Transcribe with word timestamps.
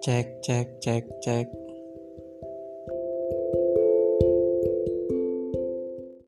Cek, 0.00 0.42
cek, 0.42 0.80
cek, 0.80 1.04
cek. 1.20 1.69